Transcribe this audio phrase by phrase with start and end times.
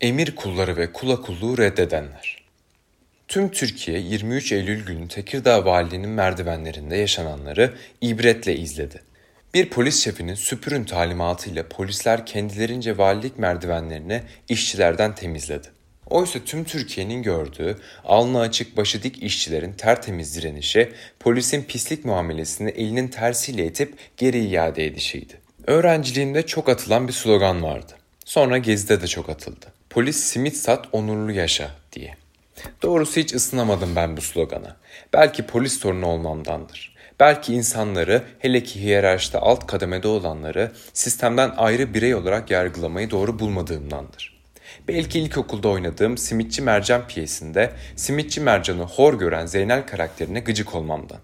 [0.00, 2.44] Emir kulları ve kula kulluğu reddedenler.
[3.28, 9.02] Tüm Türkiye 23 Eylül günü Tekirdağ Valiliğinin merdivenlerinde yaşananları ibretle izledi.
[9.54, 15.68] Bir polis şefinin süpürün talimatıyla polisler kendilerince valilik merdivenlerini işçilerden temizledi.
[16.06, 23.08] Oysa tüm Türkiye'nin gördüğü alnı açık başı dik işçilerin tertemiz direnişi polisin pislik muamelesini elinin
[23.08, 25.34] tersiyle itip geri iade edişiydi.
[25.66, 27.92] Öğrenciliğimde çok atılan bir slogan vardı.
[28.24, 29.79] Sonra gezide de çok atıldı.
[29.90, 32.14] Polis simit sat onurlu yaşa diye.
[32.82, 34.76] Doğrusu hiç ısınamadım ben bu slogana.
[35.12, 36.96] Belki polis torunu olmamdandır.
[37.20, 44.40] Belki insanları, hele ki hiyerarşide alt kademede olanları sistemden ayrı birey olarak yargılamayı doğru bulmadığımdandır.
[44.88, 51.20] Belki ilkokulda oynadığım Simitçi Mercan piyesinde Simitçi Mercan'ı hor gören Zeynel karakterine gıcık olmamdan.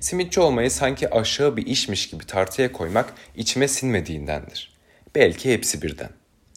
[0.00, 4.76] Simitçi olmayı sanki aşağı bir işmiş gibi tartıya koymak içime sinmediğindendir.
[5.14, 6.10] Belki hepsi birden.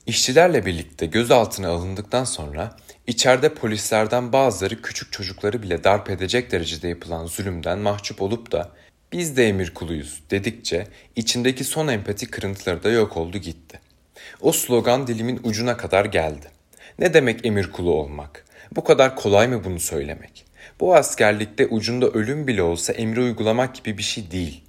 [0.05, 7.25] İşçilerle birlikte gözaltına alındıktan sonra içeride polislerden bazıları küçük çocukları bile darp edecek derecede yapılan
[7.25, 8.71] zulümden mahcup olup da
[9.11, 13.79] biz de emir kuluyuz dedikçe içindeki son empati kırıntıları da yok oldu gitti.
[14.41, 16.47] O slogan dilimin ucuna kadar geldi.
[16.99, 18.45] Ne demek emir kulu olmak?
[18.75, 20.45] Bu kadar kolay mı bunu söylemek?
[20.79, 24.63] Bu askerlikte ucunda ölüm bile olsa emri uygulamak gibi bir şey değil.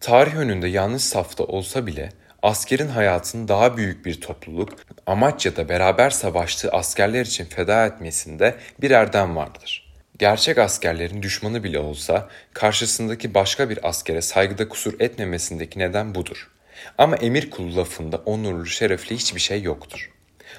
[0.00, 2.12] Tarih önünde yanlış safta olsa bile
[2.46, 4.72] askerin hayatını daha büyük bir topluluk,
[5.06, 9.94] amaç ya da beraber savaştığı askerler için feda etmesinde bir erdem vardır.
[10.18, 16.50] Gerçek askerlerin düşmanı bile olsa karşısındaki başka bir askere saygıda kusur etmemesindeki neden budur.
[16.98, 20.10] Ama emir kulu lafında onurlu, şerefli hiçbir şey yoktur.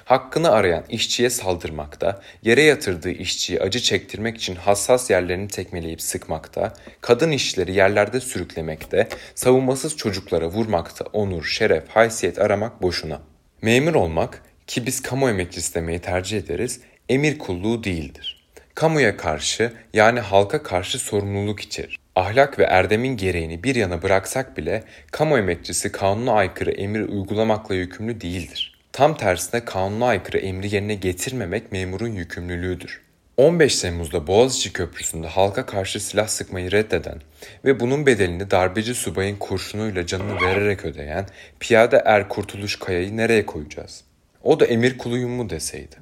[0.04, 7.30] Hakkını arayan işçiye saldırmakta, yere yatırdığı işçiyi acı çektirmek için hassas yerlerini tekmeleyip sıkmakta, kadın
[7.30, 13.20] işçileri yerlerde sürüklemekte, savunmasız çocuklara vurmakta onur, şeref, haysiyet aramak boşuna.
[13.62, 18.38] Memur olmak ki biz kamu emekçisi demeyi tercih ederiz, emir kulluğu değildir.
[18.74, 21.98] Kamuya karşı yani halka karşı sorumluluk içerir.
[22.16, 28.20] Ahlak ve erdemin gereğini bir yana bıraksak bile kamu emekçisi kanuna aykırı emir uygulamakla yükümlü
[28.20, 28.77] değildir.
[28.98, 33.02] Tam tersine kanuna aykırı emri yerine getirmemek memurun yükümlülüğüdür.
[33.36, 37.20] 15 Temmuz'da Boğaziçi Köprüsü'nde halka karşı silah sıkmayı reddeden
[37.64, 41.26] ve bunun bedelini darbeci subayın kurşunuyla canını vererek ödeyen
[41.60, 44.04] piyade er Kurtuluş Kaya'yı nereye koyacağız?
[44.42, 45.96] O da emir kuluyum mu deseydi.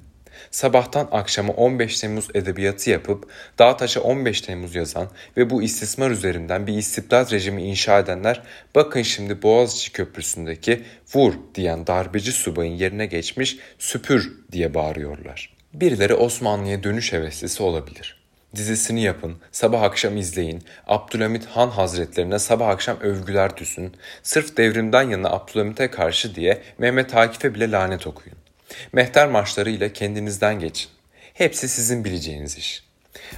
[0.50, 6.74] Sabahtan akşama 15 Temmuz edebiyatı yapıp Dağtaş'a 15 Temmuz yazan ve bu istismar üzerinden bir
[6.74, 8.42] istibdat rejimi inşa edenler
[8.74, 10.82] bakın şimdi Boğaziçi Köprüsü'ndeki
[11.14, 15.56] vur diyen darbeci subayın yerine geçmiş süpür diye bağırıyorlar.
[15.74, 18.26] Birileri Osmanlı'ya dönüş heveslisi olabilir.
[18.56, 23.92] Dizisini yapın, sabah akşam izleyin, Abdülhamit Han Hazretlerine sabah akşam övgüler düşün,
[24.22, 28.35] sırf devrimden yana Abdülhamit'e karşı diye Mehmet Akif'e bile lanet okuyun.
[28.93, 30.91] Mehter marşları ile kendinizden geçin.
[31.34, 32.87] Hepsi sizin bileceğiniz iş.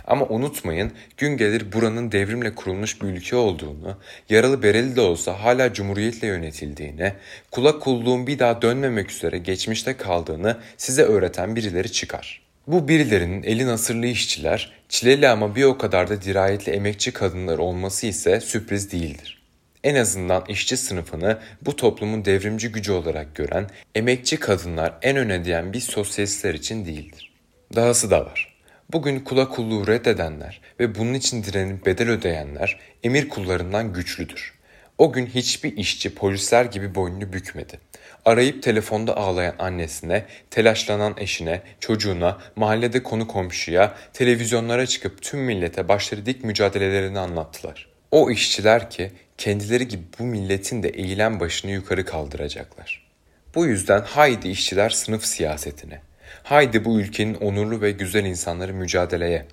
[0.06, 3.97] Ama unutmayın gün gelir buranın devrimle kurulmuş bir ülke olduğunu,
[4.28, 7.12] yaralı bereli de olsa hala cumhuriyetle yönetildiğini,
[7.50, 12.43] kula kulluğun bir daha dönmemek üzere geçmişte kaldığını size öğreten birileri çıkar.
[12.66, 18.06] Bu birilerinin eli nasırlı işçiler, çileli ama bir o kadar da dirayetli emekçi kadınlar olması
[18.06, 19.38] ise sürpriz değildir
[19.84, 25.72] en azından işçi sınıfını bu toplumun devrimci gücü olarak gören emekçi kadınlar en öne diyen
[25.72, 27.33] biz sosyalistler için değildir.
[27.75, 28.59] Dahası da var.
[28.93, 34.59] Bugün kula kulluğu reddedenler ve bunun için direnip bedel ödeyenler emir kullarından güçlüdür.
[34.99, 37.81] O gün hiçbir işçi polisler gibi boynunu bükmedi.
[38.25, 46.27] Arayıp telefonda ağlayan annesine, telaşlanan eşine, çocuğuna, mahallede konu komşuya, televizyonlara çıkıp tüm millete başları
[46.27, 47.88] dik mücadelelerini anlattılar.
[48.11, 53.09] O işçiler ki kendileri gibi bu milletin de eğilen başını yukarı kaldıracaklar.
[53.55, 56.01] Bu yüzden haydi işçiler sınıf siyasetine.
[56.43, 59.47] Haydi bu ülkenin onurlu ve güzel insanları mücadeleye.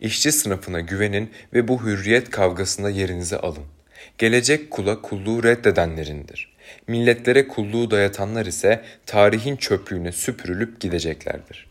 [0.00, 3.64] İşçi sınıfına güvenin ve bu hürriyet kavgasında yerinizi alın.
[4.18, 6.56] Gelecek kula kulluğu reddedenlerindir.
[6.86, 11.65] Milletlere kulluğu dayatanlar ise tarihin çöplüğüne süpürülüp gideceklerdir.